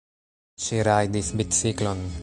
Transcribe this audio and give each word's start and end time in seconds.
Ŝi 0.67 0.81
rajdis 0.87 1.31
biciklon. 1.43 2.07